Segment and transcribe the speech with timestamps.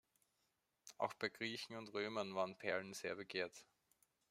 [0.97, 3.67] Auch bei Griechen und Römern waren Perlen sehr begehrt.